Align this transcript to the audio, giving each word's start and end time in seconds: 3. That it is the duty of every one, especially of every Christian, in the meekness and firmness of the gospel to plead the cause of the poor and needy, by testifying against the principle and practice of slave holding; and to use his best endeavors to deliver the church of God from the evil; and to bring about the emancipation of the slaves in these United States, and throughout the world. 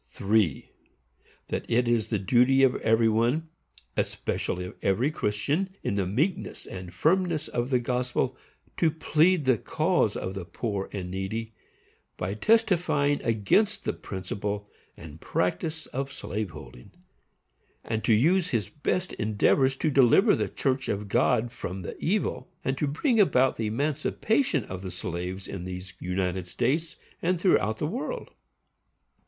3. 0.03 0.67
That 1.49 1.63
it 1.69 1.87
is 1.87 2.07
the 2.07 2.17
duty 2.17 2.63
of 2.63 2.75
every 2.77 3.07
one, 3.07 3.49
especially 3.95 4.65
of 4.65 4.73
every 4.81 5.11
Christian, 5.11 5.75
in 5.83 5.93
the 5.93 6.07
meekness 6.07 6.65
and 6.65 6.91
firmness 6.91 7.47
of 7.47 7.69
the 7.69 7.77
gospel 7.77 8.35
to 8.77 8.89
plead 8.89 9.45
the 9.45 9.59
cause 9.59 10.15
of 10.17 10.33
the 10.33 10.43
poor 10.43 10.89
and 10.91 11.11
needy, 11.11 11.53
by 12.17 12.33
testifying 12.33 13.21
against 13.21 13.83
the 13.83 13.93
principle 13.93 14.67
and 14.97 15.21
practice 15.21 15.85
of 15.85 16.11
slave 16.11 16.49
holding; 16.49 16.89
and 17.83 18.03
to 18.03 18.13
use 18.15 18.49
his 18.49 18.69
best 18.69 19.13
endeavors 19.13 19.75
to 19.75 19.91
deliver 19.91 20.35
the 20.35 20.49
church 20.49 20.89
of 20.89 21.09
God 21.09 21.51
from 21.51 21.83
the 21.83 21.95
evil; 22.03 22.49
and 22.65 22.75
to 22.79 22.87
bring 22.87 23.19
about 23.19 23.55
the 23.55 23.67
emancipation 23.67 24.63
of 24.65 24.81
the 24.81 24.89
slaves 24.89 25.47
in 25.47 25.63
these 25.63 25.93
United 25.99 26.47
States, 26.47 26.95
and 27.21 27.39
throughout 27.39 27.77
the 27.77 27.85
world. 27.85 28.31